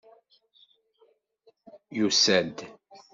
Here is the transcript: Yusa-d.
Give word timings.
Yusa-d. 1.97 2.57